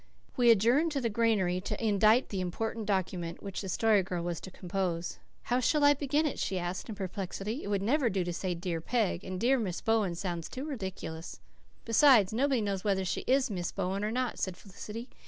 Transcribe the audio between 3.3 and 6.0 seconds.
which the Story Girl was to compose. "How shall I